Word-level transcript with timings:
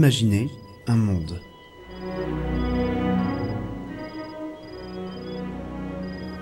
imaginer 0.00 0.48
un 0.86 0.96
monde. 0.96 1.42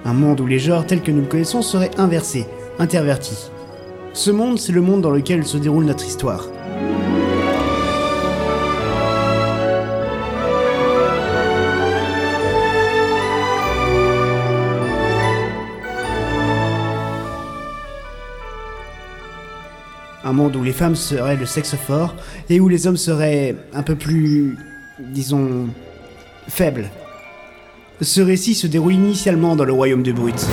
Un 0.04 0.12
monde 0.12 0.40
où 0.40 0.46
les 0.46 0.60
genres 0.60 0.86
tels 0.86 1.02
que 1.02 1.10
nous 1.10 1.22
le 1.22 1.26
connaissons 1.26 1.60
seraient 1.60 1.90
inversés, 1.98 2.46
intervertis. 2.78 3.50
Ce 4.12 4.30
monde, 4.30 4.60
c'est 4.60 4.70
le 4.70 4.80
monde 4.80 5.02
dans 5.02 5.10
lequel 5.10 5.44
se 5.44 5.56
déroule 5.56 5.86
notre 5.86 6.06
histoire. 6.06 6.46
Un 20.24 20.32
monde 20.32 20.56
où 20.56 20.62
les 20.64 20.72
femmes 20.72 20.96
seraient 20.96 21.36
le 21.36 21.46
sexe 21.46 21.76
fort 21.76 22.14
et 22.50 22.60
où 22.60 22.68
les 22.68 22.86
hommes 22.86 22.96
seraient 22.96 23.54
un 23.72 23.82
peu 23.82 23.94
plus, 23.94 24.56
disons, 24.98 25.68
faibles. 26.48 26.90
Ce 28.00 28.20
récit 28.20 28.54
se 28.54 28.66
déroule 28.66 28.94
initialement 28.94 29.56
dans 29.56 29.64
le 29.64 29.72
royaume 29.72 30.02
de 30.02 30.12
Brut. 30.12 30.46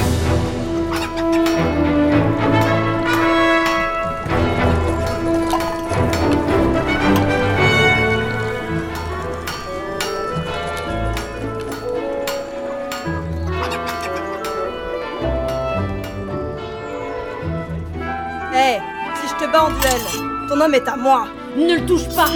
Est 20.74 20.88
à 20.88 20.96
moi. 20.96 21.28
Ne 21.58 21.76
le 21.76 21.86
touche 21.86 22.08
pas 22.16 22.30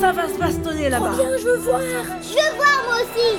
Ça 0.00 0.12
va 0.12 0.28
se 0.28 0.38
bastonner 0.38 0.88
là-bas. 0.88 1.12
Bien, 1.16 1.28
je 1.38 1.44
veux 1.44 1.58
voir. 1.58 1.80
Je 1.80 2.34
veux 2.34 2.56
voir 2.56 2.82
moi 2.86 2.96
aussi. 3.02 3.38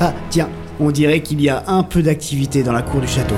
Ah, 0.00 0.12
tiens, 0.30 0.48
on 0.78 0.90
dirait 0.90 1.22
qu'il 1.22 1.40
y 1.40 1.48
a 1.48 1.64
un 1.66 1.82
peu 1.82 2.02
d'activité 2.02 2.62
dans 2.62 2.72
la 2.72 2.82
cour 2.82 3.00
du 3.00 3.08
château. 3.08 3.34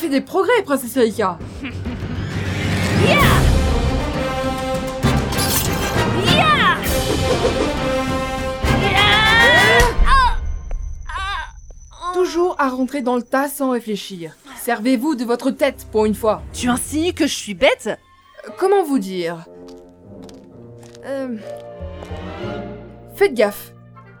Fait 0.00 0.08
des 0.08 0.22
progrès, 0.22 0.62
princesse 0.64 0.96
Erika 0.96 1.38
Toujours 12.14 12.56
à 12.58 12.68
rentrer 12.68 13.02
dans 13.02 13.16
le 13.16 13.22
tas 13.22 13.48
sans 13.48 13.70
réfléchir. 13.70 14.36
Servez-vous 14.60 15.14
de 15.14 15.24
votre 15.24 15.50
tête 15.50 15.86
pour 15.90 16.06
une 16.06 16.14
fois. 16.14 16.42
Tu 16.52 16.68
insinues 16.68 17.12
que 17.12 17.26
je 17.26 17.34
suis 17.34 17.54
bête? 17.54 17.88
Euh, 17.88 18.50
Comment 18.58 18.82
vous 18.82 18.98
dire? 18.98 19.46
Euh, 21.04 21.36
Faites 23.14 23.34
gaffe. 23.34 23.72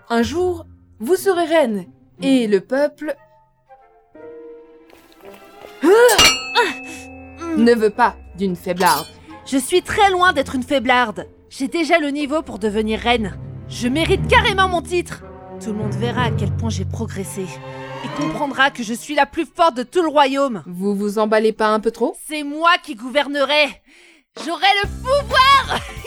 Un 0.08 0.22
jour, 0.22 0.66
vous 0.98 1.16
serez 1.16 1.44
reine. 1.44 1.86
Et 2.22 2.46
le 2.46 2.60
peuple... 2.60 3.16
ne 7.64 7.74
veut 7.74 7.90
pas 7.90 8.16
d'une 8.36 8.56
faiblarde. 8.56 9.06
Je 9.46 9.58
suis 9.58 9.82
très 9.82 10.10
loin 10.10 10.32
d'être 10.32 10.54
une 10.54 10.62
faiblarde. 10.62 11.26
J'ai 11.48 11.68
déjà 11.68 11.98
le 11.98 12.08
niveau 12.08 12.42
pour 12.42 12.58
devenir 12.58 13.00
reine. 13.00 13.36
Je 13.68 13.88
mérite 13.88 14.26
carrément 14.28 14.68
mon 14.68 14.82
titre. 14.82 15.22
Tout 15.62 15.72
le 15.72 15.78
monde 15.78 15.94
verra 15.94 16.24
à 16.24 16.30
quel 16.30 16.50
point 16.52 16.70
j'ai 16.70 16.84
progressé. 16.84 17.46
Et 18.04 18.20
comprendra 18.22 18.70
que 18.70 18.82
je 18.82 18.94
suis 18.94 19.14
la 19.14 19.26
plus 19.26 19.46
forte 19.46 19.76
de 19.76 19.82
tout 19.82 20.02
le 20.02 20.08
royaume. 20.08 20.62
Vous 20.66 20.94
vous 20.94 21.18
emballez 21.18 21.52
pas 21.52 21.68
un 21.68 21.80
peu 21.80 21.90
trop? 21.90 22.16
C'est 22.26 22.44
moi 22.44 22.70
qui 22.82 22.94
gouvernerai. 22.94 23.66
J'aurai 24.44 24.68
le 24.82 24.88
pouvoir. 25.02 25.80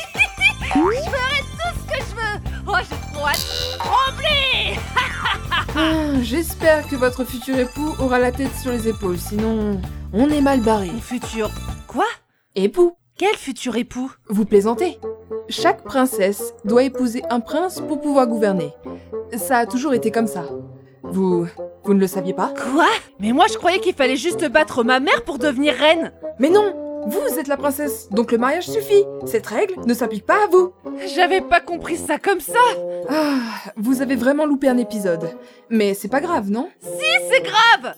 J'espère 6.34 6.88
que 6.88 6.96
votre 6.96 7.26
futur 7.26 7.60
époux 7.60 7.94
aura 8.00 8.18
la 8.18 8.32
tête 8.32 8.56
sur 8.60 8.72
les 8.72 8.88
épaules, 8.88 9.20
sinon 9.20 9.80
on 10.14 10.32
est 10.32 10.42
mal 10.42 10.62
barré. 10.62 10.88
Mon 10.88 11.00
futur. 11.00 11.52
Quoi? 11.86 12.08
Époux 12.56 12.98
Quel 13.20 13.36
futur 13.36 13.76
époux? 13.76 14.12
Vous 14.30 14.44
plaisantez 14.44 14.98
Chaque 15.48 15.84
princesse 15.84 16.56
doit 16.66 16.86
épouser 16.86 17.22
un 17.30 17.40
prince 17.40 17.82
pour 17.82 18.02
pouvoir 18.02 18.26
gouverner. 18.26 18.74
Ça 19.38 19.60
a 19.60 19.66
toujours 19.68 19.94
été 19.94 20.10
comme 20.10 20.26
ça. 20.26 20.46
Vous... 21.04 21.46
vous 21.84 21.94
ne 21.94 22.00
le 22.00 22.08
saviez 22.08 22.34
pas? 22.34 22.52
Quoi? 22.74 22.88
Mais 23.20 23.32
moi 23.32 23.46
je 23.48 23.60
croyais 23.60 23.80
qu'il 23.80 23.94
fallait 23.94 24.16
juste 24.16 24.44
battre 24.50 24.84
ma 24.84 25.00
mère 25.00 25.24
pour 25.26 25.38
devenir 25.38 25.76
reine. 25.76 26.14
Mais 26.40 26.50
non 26.50 26.83
Vous 27.06 27.40
êtes 27.40 27.48
la 27.48 27.58
princesse, 27.58 28.10
donc 28.10 28.32
le 28.32 28.38
mariage 28.38 28.68
suffit. 28.68 29.04
Cette 29.26 29.48
règle 29.48 29.76
ne 29.86 29.94
s'applique 29.94 30.26
pas 30.26 30.44
à 30.44 30.48
vous. 30.48 30.74
J'avais 31.16 31.42
pas 31.42 31.60
compris 31.60 31.98
ça 31.98 32.18
comme 32.18 32.40
ça. 32.40 32.60
Ah, 33.10 33.40
vous 33.76 34.02
avez 34.02 34.16
vraiment 34.16 34.46
loupé 34.46 34.70
un 34.70 34.78
épisode. 34.78 35.30
Mais 35.70 35.94
c'est 35.94 36.08
pas 36.08 36.22
grave, 36.22 36.50
non? 36.50 36.70
Si, 36.82 37.06
c'est 37.30 37.42
grave. 37.42 37.96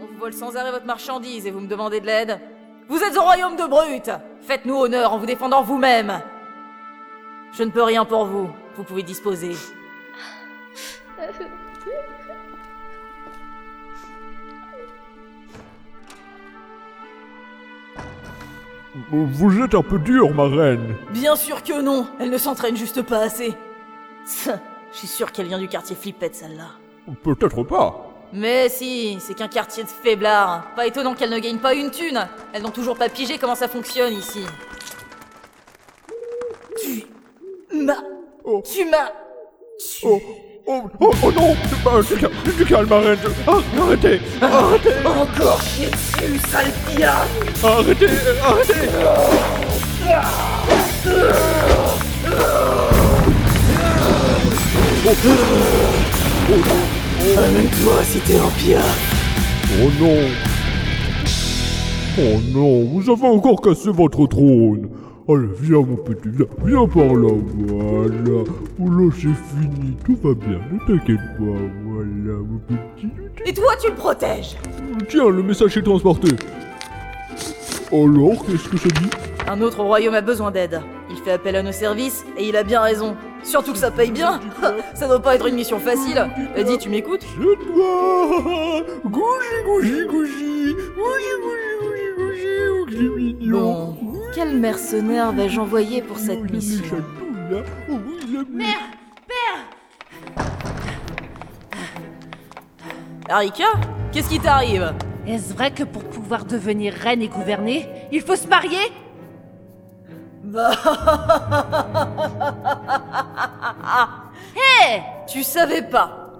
On 0.00 0.06
vous 0.06 0.18
vole 0.18 0.32
sans 0.32 0.56
arrêt 0.56 0.70
votre 0.70 0.86
marchandise 0.86 1.46
et 1.46 1.50
vous 1.50 1.60
me 1.60 1.68
demandez 1.68 2.00
de 2.00 2.06
l'aide 2.06 2.40
Vous 2.88 3.02
êtes 3.02 3.16
au 3.16 3.22
royaume 3.22 3.56
de 3.56 3.64
Brut 3.66 4.10
Faites-nous 4.42 4.76
honneur 4.76 5.12
en 5.12 5.18
vous 5.18 5.26
défendant 5.26 5.62
vous-même 5.62 6.20
Je 7.52 7.62
ne 7.62 7.70
peux 7.70 7.82
rien 7.82 8.04
pour 8.04 8.26
vous. 8.26 8.50
Vous 8.76 8.84
pouvez 8.84 9.02
disposer. 9.02 9.52
Vous 19.12 19.60
êtes 19.60 19.74
un 19.74 19.82
peu 19.82 19.98
dur, 19.98 20.32
ma 20.32 20.44
reine. 20.44 20.96
Bien 21.10 21.36
sûr 21.36 21.62
que 21.62 21.82
non 21.82 22.06
Elle 22.18 22.30
ne 22.30 22.38
s'entraîne 22.38 22.78
juste 22.78 23.02
pas 23.02 23.18
assez. 23.18 23.52
Je 24.26 24.98
suis 24.98 25.06
sûr 25.06 25.30
qu'elle 25.30 25.48
vient 25.48 25.58
du 25.58 25.68
quartier 25.68 25.94
Flippette, 25.94 26.34
celle-là. 26.34 26.70
Peut-être 27.22 27.62
pas. 27.62 28.08
Mais 28.32 28.70
si, 28.70 29.18
c'est 29.20 29.34
qu'un 29.34 29.48
quartier 29.48 29.82
de 29.82 29.88
faiblards. 29.88 30.64
Pas 30.74 30.86
étonnant 30.86 31.14
qu'elle 31.14 31.28
ne 31.28 31.38
gagne 31.38 31.58
pas 31.58 31.74
une 31.74 31.90
thune. 31.90 32.26
Elles 32.54 32.62
n'ont 32.62 32.70
toujours 32.70 32.96
pas 32.96 33.10
pigé 33.10 33.36
comment 33.36 33.54
ça 33.54 33.68
fonctionne 33.68 34.14
ici. 34.14 34.46
Tu 36.80 37.04
m'as... 37.74 38.02
Oh. 38.44 38.62
Tu 38.64 38.86
m'as... 38.86 39.12
Oh, 40.04 40.20
oh, 40.66 40.82
oh, 41.00 41.10
oh 41.22 41.32
non 41.32 41.54
Du 41.68 42.14
calme, 42.14 42.32
du 42.56 42.64
calme. 42.64 42.88
Ah, 43.46 43.58
Arrêtez 43.80 44.20
Arrêtez. 44.40 45.06
Encore 45.06 45.60
chier 45.62 45.90
dessus, 45.90 46.38
sale 46.50 46.72
pillard 46.86 47.26
Arrêtez 47.62 48.06
Arrêtez. 48.42 48.88
Amène-toi 57.38 58.02
si 58.04 58.18
t'es 58.20 58.36
un 58.36 58.48
pillard 58.58 58.82
Oh 59.80 59.90
non. 60.00 60.16
Oh 62.18 62.40
non, 62.52 62.84
vous 62.84 63.10
avez 63.10 63.26
encore 63.26 63.60
cassé 63.60 63.90
votre 63.90 64.26
trône 64.26 64.88
Allez, 65.28 65.46
viens 65.60 65.78
mon 65.78 65.96
petit, 65.96 66.28
viens, 66.30 66.46
viens 66.64 66.88
par 66.88 67.14
là, 67.14 67.28
voilà. 67.56 68.42
Oh 68.80 68.88
là, 68.90 69.10
c'est 69.14 69.20
fini, 69.20 69.96
tout 70.04 70.18
va 70.20 70.34
bien, 70.34 70.58
ne 70.72 70.78
t'inquiète 70.80 71.20
pas, 71.38 71.60
voilà, 71.84 72.38
mon 72.38 72.58
petit. 72.58 73.08
Et 73.46 73.54
toi, 73.54 73.72
tu 73.80 73.88
le 73.88 73.94
protèges 73.94 74.56
Tiens, 75.08 75.28
le 75.28 75.42
message 75.44 75.76
est 75.76 75.82
transporté. 75.82 76.28
Alors, 77.92 78.44
qu'est-ce 78.46 78.68
que 78.68 78.76
ça 78.78 78.88
dit? 78.88 79.10
Un 79.48 79.60
autre 79.60 79.82
royaume 79.82 80.14
a 80.14 80.22
besoin 80.22 80.50
d'aide. 80.50 80.80
Il 81.10 81.16
fait 81.18 81.32
appel 81.32 81.54
à 81.56 81.62
nos 81.62 81.72
services 81.72 82.24
et 82.38 82.48
il 82.48 82.56
a 82.56 82.62
bien 82.64 82.80
raison. 82.80 83.14
Surtout 83.42 83.72
que 83.72 83.78
ça 83.78 83.90
paye 83.90 84.10
bien. 84.10 84.40
ça 84.94 85.08
doit 85.08 85.20
pas 85.20 85.34
être 85.34 85.46
une 85.46 85.56
mission 85.56 85.78
facile. 85.78 86.26
Vas-y, 86.56 86.78
tu 86.78 86.88
m'écoutes? 86.88 87.22
C'est 87.22 87.66
toi 87.66 88.82
Gougi, 89.04 89.62
gougi, 89.66 90.06
gougi 90.08 90.21
quel 94.42 94.58
mercenaire 94.58 95.30
vais-je 95.30 95.60
envoyer 95.60 96.02
pour 96.02 96.18
cette 96.18 96.50
mission. 96.50 96.96
Oh, 97.88 97.92
a 97.94 98.42
mis- 98.50 98.64
Arika 103.28 103.66
Qu'est-ce 104.10 104.28
qui 104.28 104.40
t'arrive? 104.40 104.92
Est-ce 105.28 105.54
vrai 105.54 105.70
que 105.70 105.84
pour 105.84 106.02
pouvoir 106.02 106.44
devenir 106.44 106.92
reine 106.92 107.22
et 107.22 107.28
gouverner, 107.28 107.88
il 108.10 108.20
faut 108.20 108.34
se 108.34 108.48
marier? 108.48 108.80
Tu 115.28 115.44
savais 115.44 115.82
pas 115.82 116.32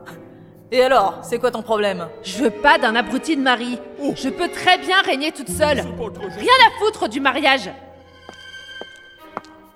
Et 0.72 0.82
alors, 0.82 1.20
c'est 1.22 1.38
quoi 1.38 1.52
ton 1.52 1.62
problème? 1.62 2.08
Je 2.22 2.42
veux 2.42 2.50
pas 2.50 2.78
d'un 2.78 2.96
abruti 2.96 3.36
de 3.36 3.42
mari. 3.42 3.78
Oh. 4.02 4.12
Je 4.16 4.28
peux 4.28 4.48
très 4.48 4.76
bien 4.78 5.00
régner 5.02 5.30
toute 5.32 5.48
seule. 5.48 5.78
Rien 5.78 6.58
à 6.66 6.70
foutre 6.78 7.08
du 7.08 7.20
mariage. 7.20 7.70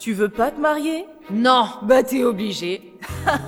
Tu 0.06 0.12
veux 0.12 0.28
pas 0.28 0.52
te 0.52 0.60
marier 0.60 1.04
Non. 1.32 1.66
Bah 1.82 2.04
t'es 2.04 2.22
obligé. 2.22 2.92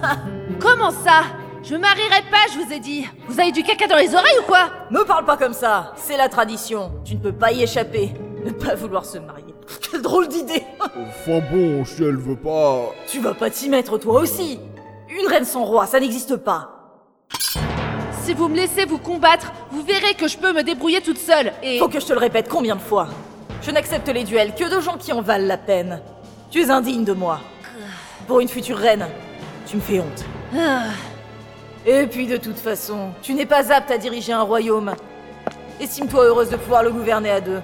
Comment 0.59 0.91
ça? 0.91 1.23
Je 1.63 1.77
me 1.77 1.79
marierai 1.79 2.23
pas, 2.33 2.53
je 2.53 2.59
vous 2.59 2.73
ai 2.73 2.81
dit. 2.81 3.07
Vous 3.29 3.39
avez 3.39 3.53
du 3.53 3.63
caca 3.63 3.87
dans 3.87 3.95
les 3.95 4.13
oreilles 4.13 4.41
ou 4.41 4.43
quoi? 4.43 4.69
Me 4.91 5.05
parle 5.05 5.25
pas 5.25 5.37
comme 5.37 5.53
ça, 5.53 5.93
c'est 5.95 6.17
la 6.17 6.29
tradition. 6.29 6.91
Tu 7.05 7.15
ne 7.15 7.21
peux 7.21 7.31
pas 7.31 7.53
y 7.53 7.63
échapper. 7.63 8.13
Ne 8.45 8.51
pas 8.51 8.75
vouloir 8.75 9.05
se 9.05 9.19
marier. 9.19 9.55
Quelle 9.89 10.03
drôle 10.03 10.27
d'idée 10.27 10.65
Enfin 10.81 11.41
bon, 11.49 11.85
si 11.85 12.03
elle 12.03 12.17
veut 12.17 12.35
pas... 12.35 12.87
Tu 13.07 13.21
vas 13.21 13.35
pas 13.35 13.51
t'y 13.51 13.69
mettre 13.69 13.97
toi 13.97 14.21
aussi 14.21 14.59
Une 15.17 15.29
reine 15.29 15.45
sans 15.45 15.63
roi, 15.63 15.87
ça 15.87 16.01
n'existe 16.01 16.39
pas. 16.39 16.99
Si 18.25 18.35
vous 18.35 18.49
me 18.49 18.57
laissez 18.57 18.85
vous 18.85 18.99
combattre, 18.99 19.53
vous 19.71 19.83
verrez 19.83 20.15
que 20.15 20.27
je 20.27 20.37
peux 20.37 20.53
me 20.53 20.65
débrouiller 20.65 21.03
toute 21.03 21.19
seule. 21.19 21.53
Et 21.63 21.79
Faut 21.79 21.87
que 21.87 22.01
je 22.01 22.07
te 22.07 22.13
le 22.13 22.19
répète 22.19 22.49
combien 22.49 22.75
de 22.75 22.81
fois? 22.81 23.07
Je 23.63 23.71
n'accepte 23.71 24.09
les 24.09 24.25
duels 24.25 24.57
que 24.57 24.65
de 24.65 24.81
gens 24.81 24.97
qui 24.99 25.13
en 25.13 25.23
valent 25.23 25.47
la 25.47 25.57
peine. 25.59 26.03
Tu 26.51 26.61
es 26.63 26.71
indigne 26.71 27.05
de 27.05 27.13
moi. 27.13 27.41
Pour 28.27 28.41
une 28.41 28.49
future 28.49 28.77
reine, 28.77 29.07
tu 29.67 29.77
me 29.77 29.81
fais 29.81 30.01
honte. 30.01 30.25
Ah, 30.57 30.85
Et 31.87 32.07
puis 32.07 32.27
de 32.27 32.37
toute 32.37 32.59
façon, 32.59 33.11
tu 33.23 33.35
n'es 33.35 33.47
pas 33.47 33.73
apte 33.73 33.91
à 33.91 33.99
diriger 33.99 34.33
un 34.33 34.43
royaume. 34.43 34.93
Estime-toi 35.81 36.25
heureuse 36.25 36.51
de 36.51 36.57
pouvoir 36.57 36.83
le 36.83 36.91
gouverner 36.91 37.31
à 37.31 37.41
deux. 37.41 37.61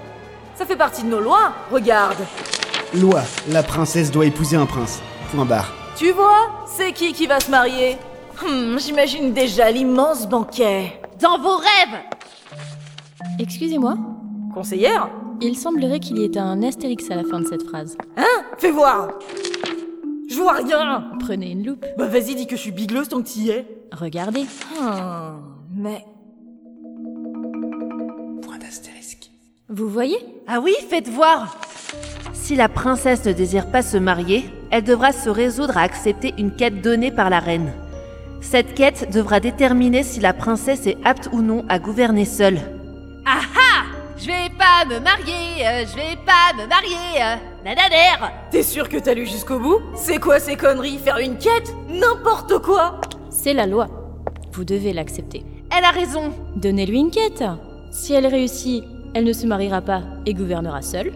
Ça 0.55 0.65
fait 0.65 0.75
partie 0.77 1.03
de 1.03 1.09
nos 1.09 1.19
lois, 1.19 1.51
regarde. 1.71 2.17
Loi, 2.93 3.21
la 3.49 3.61
princesse 3.63 4.09
doit 4.11 4.25
épouser 4.25 4.55
un 4.55 4.65
prince. 4.65 5.01
Point 5.31 5.45
barre. 5.45 5.71
Tu 5.97 6.11
vois, 6.11 6.65
c'est 6.65 6.93
qui 6.93 7.11
qui 7.13 7.27
va 7.27 7.39
se 7.39 7.49
marier? 7.51 7.97
Hmm, 8.41 8.77
J'imagine 8.77 9.33
déjà 9.33 9.69
l'immense 9.71 10.27
banquet. 10.27 10.99
dans 11.21 11.37
vos 11.39 11.57
rêves 11.57 11.99
Excusez-moi, 13.39 13.95
Conseillère? 14.53 15.09
Il 15.41 15.57
semblerait 15.57 15.99
qu'il 15.99 16.17
y 16.17 16.23
ait 16.25 16.37
un 16.37 16.63
astérix 16.63 17.09
à 17.11 17.15
la 17.15 17.23
fin 17.23 17.39
de 17.41 17.45
cette 17.47 17.63
phrase. 17.63 17.97
Hein? 18.17 18.34
Fais 18.57 18.71
voir 18.71 19.09
Je 20.29 20.35
vois 20.35 20.53
rien 20.53 21.11
Prenez 21.19 21.51
une 21.51 21.65
loupe, 21.65 21.85
Bah 21.97 22.07
vas-y, 22.07 22.35
dis 22.35 22.47
que 22.47 22.55
je 22.55 22.61
suis 22.61 22.71
bigleuse 22.71 23.09
tant 23.09 23.21
que 23.21 23.27
t'y 23.27 23.49
es. 23.49 23.65
regardez. 23.91 24.43
Hmm, 24.79 25.39
mais... 25.75 26.03
Point 28.41 28.57
d'astérisque. 28.57 29.31
Vous 29.69 29.89
voyez? 29.89 30.17
Ah 30.47 30.59
oui, 30.61 30.73
faites 30.89 31.09
voir 31.09 31.57
Si 32.33 32.55
la 32.55 32.69
princesse 32.69 33.25
ne 33.25 33.33
désire 33.33 33.71
pas 33.71 33.81
se 33.81 33.97
marier, 33.97 34.45
elle 34.71 34.83
devra 34.83 35.11
se 35.11 35.29
résoudre 35.29 35.77
à 35.77 35.81
accepter 35.81 36.33
une 36.37 36.55
quête 36.55 36.81
donnée 36.81 37.11
par 37.11 37.29
la 37.29 37.39
reine. 37.39 37.71
Cette 38.41 38.75
quête 38.75 39.09
devra 39.11 39.39
déterminer 39.39 40.03
si 40.03 40.19
la 40.19 40.33
princesse 40.33 40.85
est 40.85 40.97
apte 41.03 41.29
ou 41.33 41.41
non 41.41 41.65
à 41.67 41.79
gouverner 41.79 42.25
seule. 42.25 42.59
Je 44.25 44.31
vais 44.31 44.49
pas 44.57 44.85
me 44.85 44.99
marier, 44.99 45.67
euh, 45.67 45.85
je 45.85 45.95
vais 45.95 46.15
pas 46.25 46.51
me 46.57 46.67
marier, 46.67 47.21
euh, 47.21 47.35
nanadère 47.63 48.31
T'es 48.49 48.63
sûr 48.63 48.89
que 48.89 48.97
t'as 48.97 49.13
lu 49.13 49.27
jusqu'au 49.27 49.59
bout? 49.59 49.79
C'est 49.95 50.17
quoi 50.17 50.39
ces 50.39 50.55
conneries? 50.55 50.97
Faire 50.97 51.19
une 51.19 51.37
quête? 51.37 51.75
N'importe 51.87 52.57
quoi 52.57 52.99
C'est 53.29 53.53
la 53.53 53.67
loi. 53.67 53.87
Vous 54.51 54.63
devez 54.63 54.93
l'accepter. 54.93 55.45
Elle 55.77 55.85
a 55.85 55.91
raison 55.91 56.33
Donnez-lui 56.55 57.01
une 57.01 57.11
quête. 57.11 57.43
Si 57.91 58.13
elle 58.15 58.25
réussit, 58.25 58.83
elle 59.13 59.25
ne 59.25 59.33
se 59.33 59.45
mariera 59.45 59.81
pas 59.81 60.01
et 60.25 60.33
gouvernera 60.33 60.81
seule. 60.81 61.13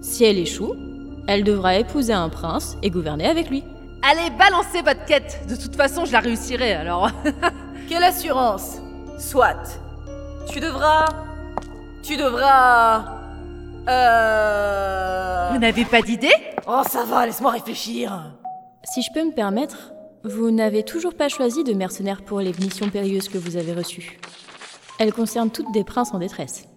Si 0.00 0.22
elle 0.22 0.38
échoue, 0.38 0.76
elle 1.26 1.42
devra 1.42 1.74
épouser 1.74 2.12
un 2.12 2.28
prince 2.28 2.76
et 2.84 2.90
gouverner 2.90 3.26
avec 3.26 3.50
lui. 3.50 3.64
Allez, 4.08 4.30
balancez 4.38 4.82
votre 4.82 5.04
quête 5.04 5.40
De 5.48 5.56
toute 5.56 5.74
façon, 5.74 6.04
je 6.04 6.12
la 6.12 6.20
réussirai, 6.20 6.74
alors... 6.74 7.10
Quelle 7.88 8.04
assurance? 8.04 8.78
Soit. 9.18 9.80
Tu 10.48 10.60
devras... 10.60 11.06
Tu 12.02 12.16
devras... 12.16 13.04
Euh... 13.88 15.50
Vous 15.52 15.58
n'avez 15.58 15.84
pas 15.84 16.02
d'idée? 16.02 16.32
Oh 16.66 16.82
ça 16.88 17.04
va, 17.04 17.26
laisse-moi 17.26 17.52
réfléchir. 17.52 18.34
Si 18.84 19.02
je 19.02 19.12
peux 19.12 19.24
me 19.24 19.32
permettre, 19.32 19.92
vous 20.24 20.50
n'avez 20.50 20.82
toujours 20.82 21.14
pas 21.14 21.28
choisi 21.28 21.64
de 21.64 21.74
mercenaires 21.74 22.22
pour 22.22 22.40
les 22.40 22.52
missions 22.60 22.88
périlleuses 22.88 23.28
que 23.28 23.38
vous 23.38 23.56
avez 23.56 23.72
reçues. 23.72 24.18
Elles 24.98 25.12
concernent 25.12 25.50
toutes 25.50 25.72
des 25.72 25.84
princes 25.84 26.12
en 26.14 26.18
détresse. 26.18 26.68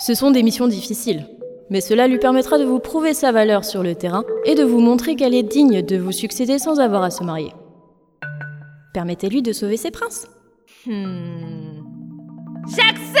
Ce 0.00 0.14
sont 0.14 0.30
des 0.30 0.42
missions 0.42 0.66
difficiles, 0.66 1.26
mais 1.68 1.80
cela 1.80 2.08
lui 2.08 2.18
permettra 2.18 2.58
de 2.58 2.64
vous 2.64 2.78
prouver 2.80 3.14
sa 3.14 3.32
valeur 3.32 3.64
sur 3.64 3.82
le 3.82 3.94
terrain 3.94 4.24
et 4.44 4.54
de 4.54 4.64
vous 4.64 4.80
montrer 4.80 5.14
qu'elle 5.14 5.34
est 5.34 5.42
digne 5.42 5.82
de 5.82 5.96
vous 5.96 6.12
succéder 6.12 6.58
sans 6.58 6.80
avoir 6.80 7.02
à 7.02 7.10
se 7.10 7.22
marier. 7.22 7.52
Permettez-lui 8.94 9.42
de 9.42 9.52
sauver 9.52 9.76
ses 9.76 9.90
princes. 9.90 10.26
Hmm... 10.86 11.84
J'accepte 12.68 13.19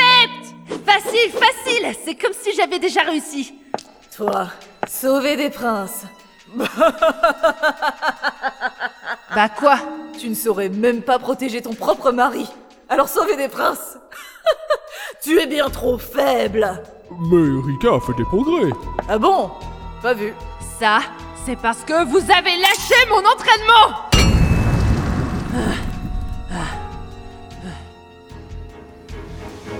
Facile, 0.90 1.30
facile 1.30 1.94
C'est 2.04 2.14
comme 2.16 2.32
si 2.32 2.52
j'avais 2.56 2.80
déjà 2.80 3.02
réussi 3.02 3.54
Toi, 4.16 4.48
sauver 4.88 5.36
des 5.36 5.50
princes. 5.50 6.04
Bah 9.32 9.48
quoi? 9.48 9.78
Tu 10.18 10.28
ne 10.28 10.34
saurais 10.34 10.68
même 10.68 11.02
pas 11.02 11.20
protéger 11.20 11.62
ton 11.62 11.72
propre 11.72 12.10
mari. 12.10 12.48
Alors 12.88 13.08
sauver 13.08 13.36
des 13.36 13.46
princes 13.48 13.96
Tu 15.22 15.38
es 15.38 15.46
bien 15.46 15.70
trop 15.70 15.96
faible 15.98 16.82
Mais 17.30 17.60
Rika 17.64 17.94
a 17.94 18.00
fait 18.00 18.14
des 18.16 18.24
progrès. 18.24 18.70
Ah 19.08 19.18
bon? 19.18 19.52
Pas 20.02 20.14
vu. 20.14 20.34
Ça, 20.80 20.98
c'est 21.46 21.54
parce 21.56 21.84
que 21.84 22.04
vous 22.06 22.18
avez 22.32 22.56
lâché 22.58 22.96
mon 23.08 23.22
entraînement 23.24 24.10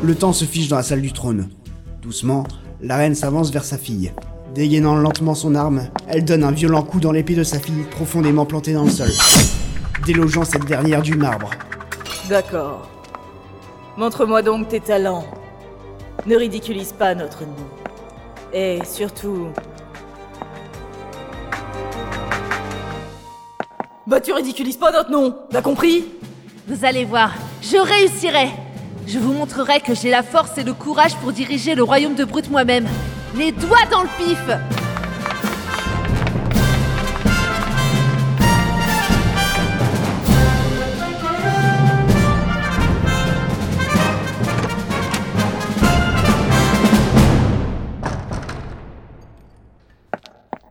Le 0.03 0.15
temps 0.15 0.33
se 0.33 0.47
fiche 0.47 0.69
dans 0.69 0.77
la 0.77 0.83
salle 0.83 1.03
du 1.03 1.13
trône. 1.13 1.51
Doucement, 2.01 2.47
la 2.81 2.97
reine 2.97 3.15
s'avance 3.15 3.51
vers 3.51 3.65
sa 3.65 3.77
fille. 3.77 4.13
Dégainant 4.55 4.97
lentement 4.97 5.35
son 5.35 5.55
arme, 5.55 5.89
elle 6.09 6.25
donne 6.25 6.43
un 6.43 6.53
violent 6.53 6.83
coup 6.83 7.01
dans 7.01 7.13
l'épée 7.13 7.35
de 7.35 7.45
sa 7.45 7.61
fille 7.61 7.85
profondément 7.91 8.47
plantée 8.47 8.73
dans 8.73 8.85
le 8.85 8.91
sol, 8.91 9.11
délogeant 10.07 10.45
cette 10.45 10.65
dernière 10.65 11.03
du 11.03 11.17
marbre. 11.17 11.51
D'accord. 12.31 12.89
Montre-moi 13.99 14.41
donc 14.41 14.69
tes 14.69 14.81
talents. 14.81 15.27
Ne 16.27 16.35
ridiculise 16.35 16.93
pas 16.93 17.15
notre 17.15 17.43
nom. 17.43 17.69
Et 18.55 18.79
surtout... 18.91 19.49
Bah 24.07 24.21
tu 24.21 24.33
ridiculises 24.33 24.79
pas 24.79 24.93
notre 24.93 25.11
nom, 25.11 25.37
t'as 25.51 25.61
compris? 25.61 26.07
Vous 26.67 26.87
allez 26.87 27.05
voir, 27.05 27.33
je 27.61 27.77
réussirai 27.77 28.49
Je 29.07 29.19
vous 29.19 29.33
montrerai 29.33 29.81
que 29.81 29.95
j'ai 29.95 30.11
la 30.11 30.23
force 30.23 30.57
et 30.59 30.63
le 30.63 30.73
courage 30.73 31.17
pour 31.17 31.33
diriger 31.33 31.75
le 31.75 31.83
royaume 31.83 32.15
de 32.15 32.25
Brut 32.25 32.51
moi-même. 32.51 32.87
Les 33.37 33.53
doigts 33.53 33.79
dans 33.91 34.03
le 34.03 34.09
pif! 34.19 34.39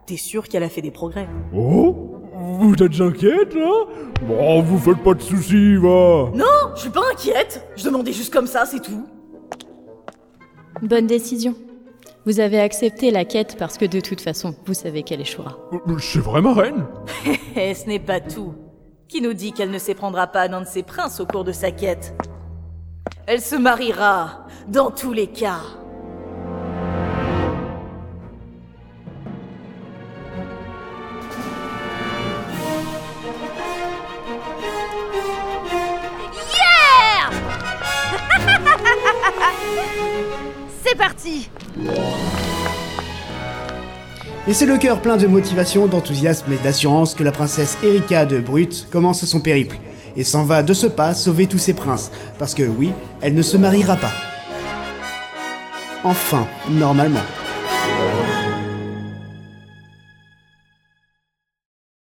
T'es 0.05 0.17
sûr 0.17 0.47
qu'elle 0.47 0.63
a 0.63 0.69
fait 0.69 0.81
des 0.81 0.89
progrès? 0.89 1.27
Oh? 1.55 2.15
Vous 2.41 2.73
êtes 2.81 2.99
inquiète, 2.99 3.53
là 3.53 3.69
Bon, 4.27 4.61
vous 4.61 4.79
faites 4.79 5.03
pas 5.03 5.13
de 5.13 5.21
soucis, 5.21 5.75
va. 5.75 6.31
Non, 6.33 6.58
je 6.79 6.83
suis 6.83 6.91
pas 6.91 7.01
inquiète 7.11 7.67
Je 7.75 7.83
demandais 7.83 8.13
juste 8.13 8.31
comme 8.31 8.47
ça, 8.47 8.65
c'est 8.65 8.79
tout. 8.79 9.05
Bonne 10.81 11.07
décision. 11.07 11.53
Vous 12.25 12.39
avez 12.39 12.59
accepté 12.59 13.11
la 13.11 13.25
quête 13.25 13.57
parce 13.59 13.77
que 13.77 13.83
de 13.83 13.99
toute 13.99 14.21
façon, 14.21 14.55
vous 14.65 14.73
savez 14.73 15.03
qu'elle 15.03 15.19
échouera. 15.19 15.57
Euh, 15.73 15.97
C'est 15.99 16.19
vrai, 16.19 16.41
ma 16.41 16.53
reine 16.53 16.85
Et 17.57 17.73
ce 17.73 17.85
n'est 17.87 17.99
pas 17.99 18.21
tout. 18.21 18.53
Qui 19.09 19.21
nous 19.21 19.33
dit 19.33 19.51
qu'elle 19.51 19.71
ne 19.71 19.77
s'éprendra 19.77 20.27
pas 20.27 20.47
d'un 20.47 20.61
de 20.61 20.67
ses 20.67 20.83
princes 20.83 21.19
au 21.19 21.25
cours 21.25 21.43
de 21.43 21.51
sa 21.51 21.71
quête? 21.71 22.13
Elle 23.27 23.41
se 23.41 23.55
mariera, 23.55 24.45
dans 24.69 24.89
tous 24.89 25.11
les 25.11 25.27
cas. 25.27 25.59
Et 44.47 44.53
c'est 44.53 44.65
le 44.65 44.77
cœur 44.77 45.01
plein 45.01 45.17
de 45.17 45.27
motivation, 45.27 45.87
d'enthousiasme 45.87 46.51
et 46.51 46.57
d'assurance 46.57 47.13
que 47.13 47.23
la 47.23 47.31
princesse 47.31 47.77
Erika 47.83 48.25
de 48.25 48.39
Brut 48.39 48.87
commence 48.91 49.23
son 49.25 49.41
périple 49.41 49.77
et 50.15 50.23
s'en 50.23 50.43
va 50.43 50.63
de 50.63 50.73
ce 50.73 50.87
pas 50.87 51.13
sauver 51.13 51.47
tous 51.47 51.59
ses 51.59 51.73
princes, 51.73 52.11
parce 52.39 52.55
que 52.55 52.63
oui, 52.63 52.91
elle 53.21 53.35
ne 53.35 53.41
se 53.41 53.57
mariera 53.57 53.95
pas. 53.95 54.11
Enfin, 56.03 56.47
normalement. 56.69 57.19